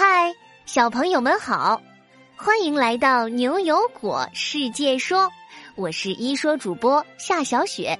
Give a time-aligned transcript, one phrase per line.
[0.00, 0.32] 嗨，
[0.64, 1.82] 小朋友们好，
[2.36, 5.28] 欢迎来到牛油果世界说，
[5.74, 7.98] 我是一说主播夏小雪。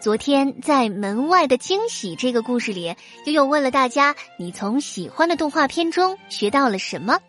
[0.00, 7.20] 昨天在门外的惊喜这个故事里，悠悠问了大家：你从喜欢的动画片中学到了什么？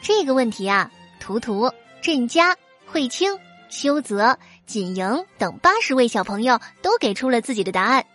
[0.00, 0.90] 这个问题啊，
[1.20, 1.70] 图图、
[2.00, 2.56] 振佳、
[2.86, 3.38] 慧清、
[3.68, 8.06] 修泽、锦莹等八十位小朋友都给出了自己的答案。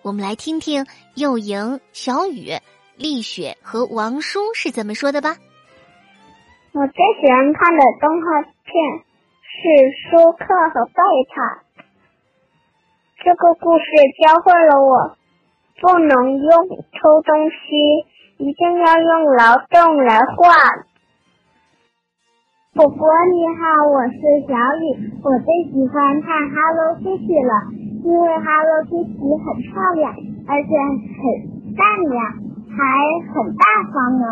[0.00, 0.86] 我们来听听
[1.16, 2.58] 幼莹、小雨。
[2.96, 5.36] 丽雪和王叔是怎么说的吧？
[6.72, 8.72] 我最喜欢看的动画片
[9.42, 9.68] 是
[10.10, 10.94] 《舒克和贝
[11.34, 11.42] 塔》。
[13.24, 13.84] 这个故事
[14.22, 15.16] 教会了我，
[15.80, 18.06] 不能用偷东西，
[18.38, 20.86] 一定要用劳动来换。
[22.74, 27.70] 果果你好，我是小雨，我最喜欢看《Hello Kitty》了，
[28.02, 30.10] 因为 Hello Kitty 很漂亮，
[30.46, 30.70] 而且
[31.22, 31.22] 很
[31.74, 31.80] 善
[32.10, 32.43] 良。
[32.74, 32.82] 还
[33.32, 34.26] 很大方呢。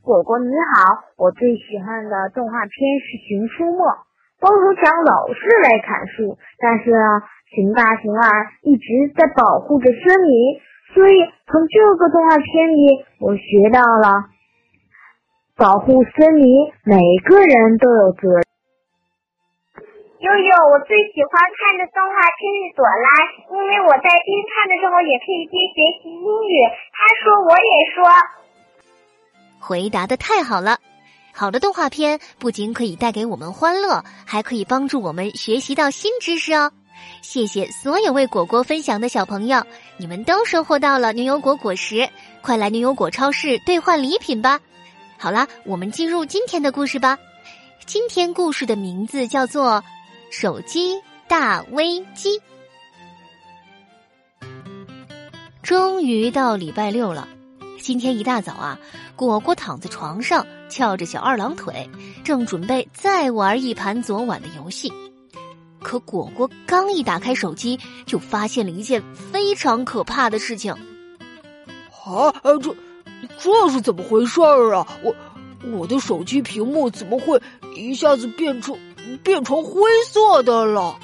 [0.00, 2.70] 果果你好，我最喜欢的动画片
[3.02, 3.82] 是《熊出没》。
[4.40, 7.20] 光头强老是来砍树，但是啊，
[7.50, 10.60] 熊大熊二一直在保护着森林。
[10.94, 14.30] 所以从这个动画片里，我学到了
[15.56, 18.47] 保护森林，每个人都有责任。
[20.18, 23.06] 悠悠，我最喜欢看的动画片是朵拉，
[23.54, 26.58] 因为我在边看的时候也可以边学习英语。
[26.90, 28.02] 他说，我也说。
[29.60, 30.78] 回答的太好了！
[31.32, 36.72] 好的动画片不仅可以带给我们欢乐，还可以帮助我们学习到新知识哦。
[37.22, 39.62] 谢谢所有为果果分享的小朋友，
[39.98, 42.08] 你们都收获到了牛油果果实，
[42.42, 44.58] 快来牛油果超市兑换礼品吧！
[45.16, 47.16] 好啦，我们进入今天的故事吧。
[47.86, 49.84] 今天故事的名字叫做。
[50.30, 50.94] 手机
[51.26, 52.40] 大危机，
[55.62, 57.26] 终于到礼拜六了。
[57.80, 58.78] 今天一大早啊，
[59.16, 61.88] 果果躺在床上翘着小二郎腿，
[62.24, 64.92] 正准备再玩一盘昨晚的游戏。
[65.80, 70.72] 可果果刚一打开手机，就发现了一件非常可怕的事情。
[72.04, 72.76] 啊，这
[73.38, 74.86] 这是怎么回事儿啊？
[75.02, 75.14] 我
[75.72, 77.40] 我的手机屏幕怎么会
[77.74, 78.78] 一下子变成？
[79.18, 80.98] 变成灰色的了。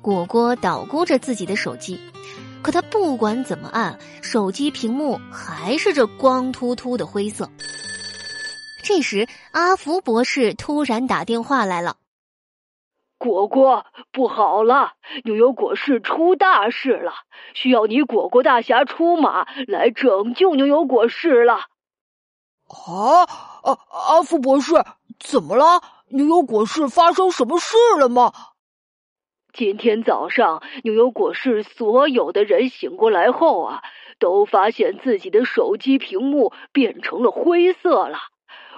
[0.00, 2.00] 果果捣鼓着自己的手机，
[2.62, 7.48] 可他不管怎么按，手机屏幕还是这光秃秃的灰色。
[8.84, 11.96] 这时，阿福博士突然打电话来了
[13.16, 17.12] ：“果果，不好了，牛油果市出大事了，
[17.54, 21.54] 需要你果果大侠出马来拯救牛油果市了。”
[22.66, 23.22] 啊，
[23.62, 24.74] 阿阿福博士，
[25.20, 25.80] 怎么了？
[26.14, 28.32] 牛油果市发生什么事了吗？
[29.54, 33.82] 今天早上，牛油果市所有的人醒过来后啊，
[34.18, 38.18] 都发现自己的手机屏幕变成了灰色了。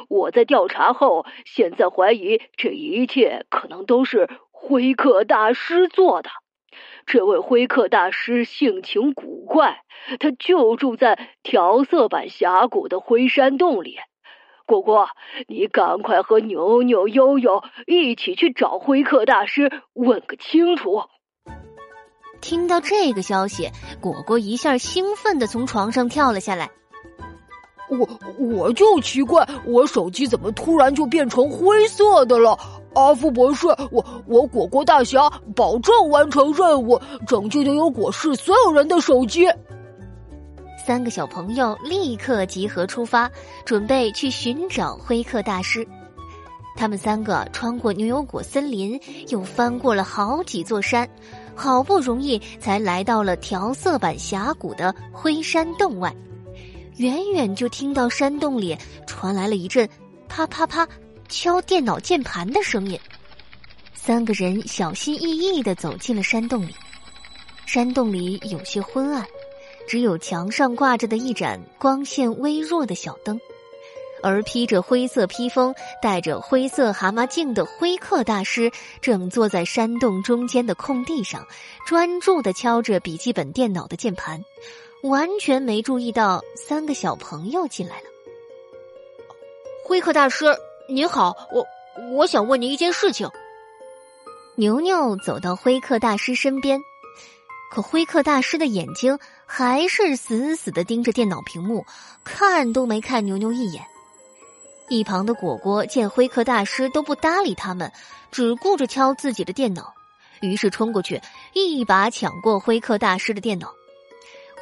[0.08, 6.30] 我在调查后，现在怀疑这一切可能都是灰客大师做的。
[7.04, 9.82] 这位灰客大师性情古怪，
[10.20, 13.98] 他就住在调色板峡谷的灰山洞里。
[14.66, 15.06] 果果，
[15.46, 21.02] 你赶快和牛牛、悠悠一起去找灰客大师，问个清楚。
[22.40, 23.70] 听到这个消息，
[24.00, 26.70] 果果一下兴奋的从床上跳了下来。
[27.90, 28.08] 我
[28.38, 32.58] 我就奇怪，我手机怎么突然就变成灰色的了？
[32.94, 39.46] 阿福博士，我我果果大侠保证完成任务，拯救牛油果市所有人的手机。
[40.86, 43.30] 三个小朋友立刻集合出发，
[43.64, 45.86] 准备去寻找灰客大师。
[46.76, 51.08] 他们三个穿过牛油果森林，又翻过了好几座山，
[51.54, 56.14] 好不容易才来到了调色板峡谷的灰山洞外。
[56.96, 59.88] 远远就听到山洞里传来了一阵
[60.28, 60.86] 啪啪啪
[61.30, 63.00] 敲电脑键盘的声音。
[63.94, 66.74] 三个人小心翼翼的走进了山洞里，
[67.64, 69.24] 山洞里有些昏暗。
[69.86, 73.38] 只有墙上挂着的一盏光线微弱的小灯，
[74.22, 78.70] 而披着灰色披风、戴着灰色蛤蟆镜的灰客大师
[79.00, 81.46] 正坐在山洞中间的空地上，
[81.86, 84.42] 专注的敲着笔记本电脑的键盘，
[85.02, 88.06] 完全没注意到三个小朋友进来了。
[89.84, 90.46] 灰客大师
[90.88, 91.66] 您好，我
[92.16, 93.28] 我想问您一件事情。
[94.56, 96.80] 牛牛走到灰客大师身边。
[97.74, 101.84] 可灰客大师的眼睛还是死死的盯着电脑屏幕，
[102.22, 103.84] 看都没看牛牛一眼。
[104.88, 107.90] 一旁的果果见灰客大师都不搭理他们，
[108.30, 109.92] 只顾着敲自己的电脑，
[110.40, 111.20] 于是冲过去
[111.52, 113.74] 一把抢过灰客大师的电脑。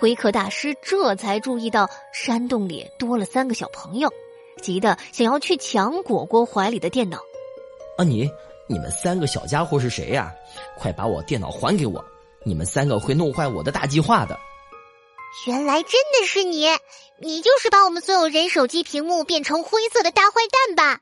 [0.00, 4.10] 灰客大师这才注意到山洞里多了三个小朋友，
[4.62, 7.18] 急得想要去抢果果怀里的电脑。
[7.98, 8.26] 啊，你
[8.66, 10.32] 你们三个小家伙是谁呀？
[10.78, 12.02] 快把我电脑还给我！
[12.44, 14.38] 你们三个会弄坏我的大计划的。
[15.46, 16.66] 原来真的是你，
[17.20, 21.00] 你就是把我们所有人手机屏幕变成灰色的大坏蛋吧？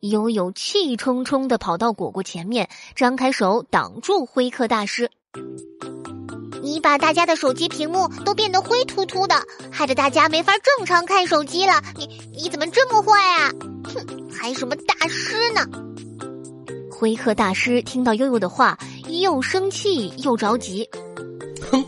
[0.00, 5.10] 悠悠气冲冲的跑到果果前面，张开手挡住灰客大师。
[6.62, 11.82] 你把大家的手机屏幕都变得灰秃秃的，害得大家没法正常看手机了。
[11.96, 13.50] 你你怎么这么坏啊？
[13.84, 15.66] 哼，还什么大师呢？
[17.00, 20.86] 灰客大师听到悠悠的话，又生气又着急。
[21.70, 21.82] 哼。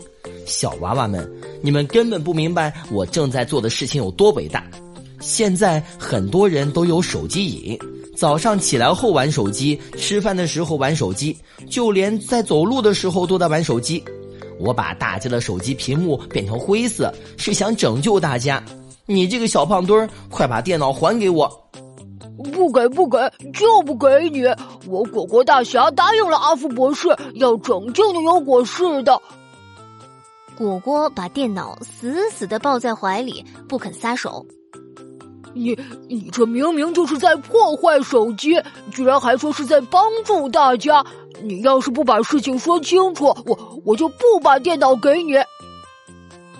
[0.47, 1.31] 小娃娃们，
[1.61, 4.65] 你们根本不明白我正在做的事情有多伟大。
[5.19, 7.77] 现在很多人都有手机瘾，
[8.17, 11.37] 早上起来后玩手机，吃饭的时候玩手机，
[11.69, 14.03] 就连在走路的时候都在玩手机。
[14.59, 18.63] 我把大家的手机屏幕变成灰色，是想拯救大家。
[19.05, 21.62] 你这个小胖墩儿，快把电脑还给我！
[22.53, 23.17] 不给不给，
[23.53, 24.43] 就不给你！
[24.87, 29.21] 我果果大侠答应了阿福博士，要拯救牛油果市的。
[30.57, 34.45] 果果把电脑死死的抱在怀里，不肯撒手。
[35.53, 35.77] 你
[36.07, 38.59] 你这明明就是在破坏手机，
[38.91, 41.05] 居然还说是在帮助大家！
[41.43, 45.33] 你要是不把事情说清楚，我我就不把电脑给你。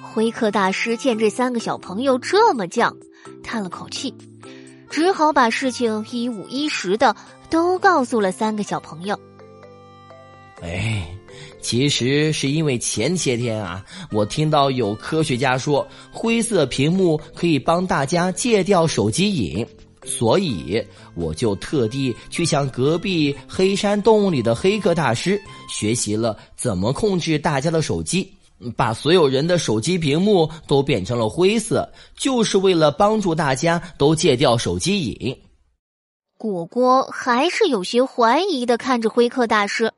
[0.01, 2.91] 灰客大师见这三个小朋友这么犟，
[3.43, 4.13] 叹了口气，
[4.93, 7.15] 只好把事情一五一十的
[7.49, 9.19] 都告诉了三个小朋友。
[10.61, 11.09] 哎。
[11.61, 19.65] 其实是因为前些天啊，我听到有科学家说灰色屏幕可以帮大家戒掉手机瘾，
[20.03, 20.85] 所以
[21.15, 28.29] 我就特地去向隔壁黑山洞里的黑客大师学习了怎么控制大家的手机，
[28.71, 35.37] 把所有人的手机屏幕都变成了灰色，就是为了帮助大家都戒掉手机瘾。
[36.37, 39.91] 果果还是有些怀疑的看着灰客大师。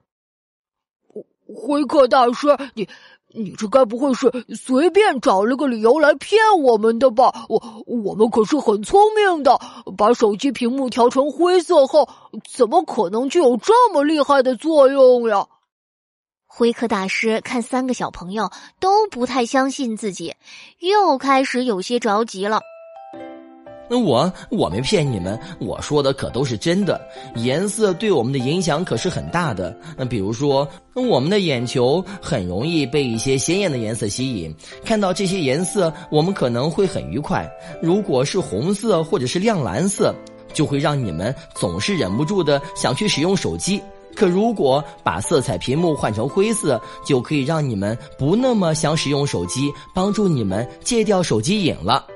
[1.47, 2.87] 灰客大师，你
[3.33, 7.45] 你这该不会是随便找了个理由来骗我们的吧？
[7.49, 9.59] 我我们可是很聪明的，
[9.95, 12.09] 把手机屏幕调成灰色后，
[12.51, 15.45] 怎么可能就有这么厉害的作用呀？
[16.57, 18.49] 灰客大师看三个小朋友
[18.79, 20.33] 都不太相信自己，
[20.79, 22.61] 又开始有些着急了。
[23.89, 26.97] 那我我没骗你们，我说的可都是真的。
[27.35, 29.77] 颜色对我们的影响可是很大的。
[29.97, 34.55] 那比如说，我们的眼球很容易被一些鲜艳的颜色吸引，
[34.85, 37.45] 看到这些颜色，我们可能会很愉快。
[37.81, 40.15] 如果是红色或者是亮蓝色，
[40.53, 43.81] 就会让你们总是忍不住的想去使用手机。
[44.15, 52.07] 可如果把色彩屏幕换成灰色，就可以让你们不那么想使用手机，帮助你们戒掉手机瘾了。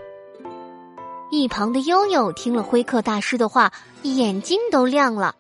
[1.32, 5.36] 一旁的悠悠听了灰客大师的话，眼睛都亮了。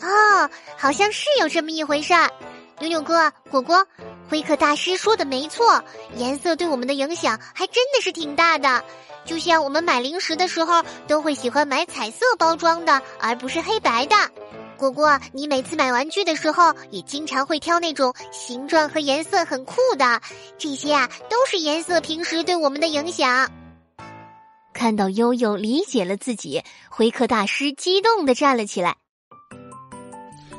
[0.00, 0.48] 哦，
[0.78, 2.30] 好像是有这么一回事儿。
[2.78, 3.84] 牛牛哥，果果，
[4.28, 5.82] 灰客大师说的没错，
[6.16, 8.82] 颜色对我们的影响还真的是挺大的。
[9.24, 14.14] 就像我们买零食的时候，都会喜欢买彩色包装的，而不是黑白的。
[14.80, 20.22] 果果，你每次买玩具的时候，也经常会挑那种形状和颜色很酷的。
[20.56, 23.46] 这些啊，都是颜色平时对我们的影响。
[24.72, 28.96] 看到悠悠理解了自己，灰客大师激动的站了起来。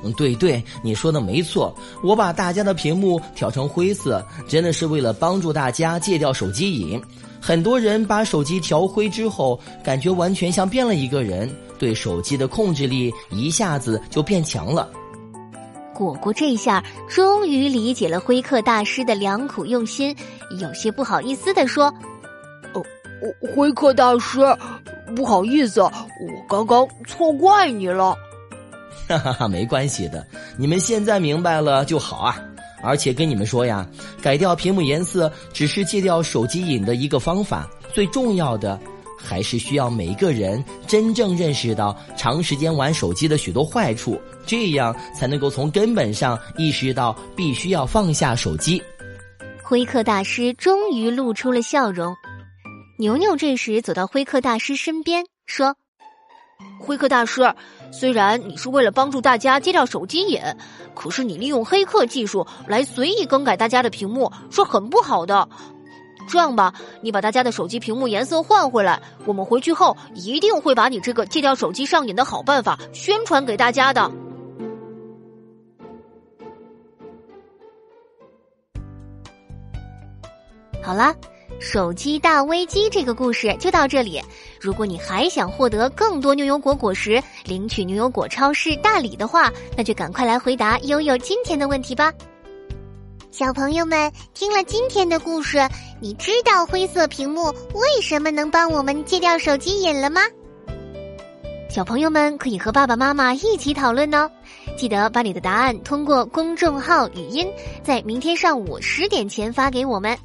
[0.04, 7.02] 嗯，对对，你说的没错，我把大家的屏幕调成灰色，真的是为了帮助大家戒掉手机瘾。
[7.42, 11.50] 很多人把手机调灰之后，感觉完全像变了一个人，
[11.82, 14.88] 对手机的控制力一下子就变强了。
[15.96, 20.16] 果果这下终于理解了灰客大师的良苦用心，
[20.60, 21.86] 有些不好意思的说。
[22.74, 22.84] 哦
[23.56, 24.40] 灰客大师，
[25.16, 25.92] 不好意思，我
[26.48, 28.16] 刚刚错怪你了。
[29.08, 30.26] 哈哈哈，没关系的，
[30.58, 32.40] 你们现在明白了就好啊。
[32.84, 33.88] 而且跟你们说呀，
[34.22, 38.80] 改掉屏幕颜色只是戒掉手机瘾的一个方法，最重要的
[39.24, 48.82] 还是需要每一个人真正认识到长时间玩手机的许多坏处，这样才能够从根本上意识到必须要放下手机。
[49.64, 52.14] 灰客大师终于露出了笑容。
[52.98, 55.76] 牛牛这时走到灰客大师身边，说
[56.80, 57.54] ：“灰客大师，
[57.92, 60.40] 虽然你是为了帮助大家戒掉手机瘾，
[60.94, 65.48] 可是你利用黑客技术来随意更改大家的屏幕是很不好的。
[66.32, 74.10] 这样吧，你把大家的手机屏幕颜色换回来，我们回去后一定会把你这个戒掉手机上瘾的好办法宣传给大家的。”
[80.82, 81.14] 好啦，
[81.60, 84.20] 手机大危机这个故事就到这里。
[84.60, 92.12] 如果你还想获得更多牛油果果实，领取牛油果超市大礼的话，那就赶快来回答悠悠今天的问题吧。
[93.32, 95.58] 小朋友们听了今天的故事，
[96.02, 100.20] 你知道灰色屏幕为什么能帮我们戒掉手机瘾了吗？
[101.70, 104.30] 小朋友们可以和爸爸妈妈一起讨论呢。
[104.78, 107.48] 记得把你的答案通过公众号语音，
[107.82, 110.18] 在明天上午十点前发给我们。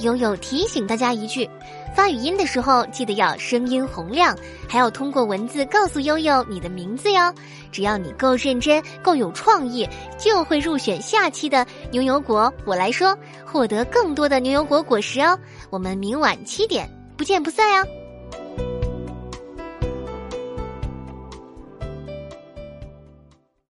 [0.00, 1.48] 悠悠提醒大家一句：
[1.94, 4.36] 发语音的时候记得要声音洪亮，
[4.68, 7.32] 还要通过文字告诉悠悠你的名字哟。
[7.70, 12.52] 只要你够认真、够有创意，就会入选下期的牛油果。
[12.64, 15.38] 我来说，获得更多的牛油果果实哦。
[15.70, 18.01] 我们明晚七点不见不散哟。